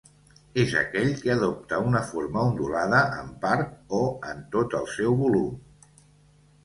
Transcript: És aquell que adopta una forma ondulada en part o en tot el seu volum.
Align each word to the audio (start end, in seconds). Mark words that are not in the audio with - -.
És 0.61 0.71
aquell 0.79 1.11
que 1.25 1.33
adopta 1.33 1.81
una 1.89 2.01
forma 2.07 2.45
ondulada 2.53 3.03
en 3.21 3.29
part 3.47 3.95
o 4.01 4.03
en 4.33 4.43
tot 4.57 4.77
el 4.81 4.89
seu 4.99 5.19
volum. 5.25 6.05